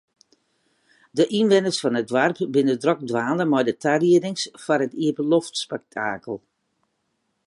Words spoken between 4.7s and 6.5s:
it iepenloftspektakel.